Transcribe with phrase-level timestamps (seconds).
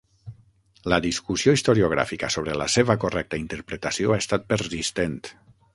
[0.93, 5.21] La discussió historiogràfica sobre la seva correcta interpretació ha estat persistent.